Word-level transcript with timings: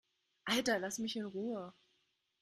Alter, 0.47 0.79
lass 0.79 0.97
mich 0.97 1.15
in 1.15 1.25
Ruhe! 1.25 1.75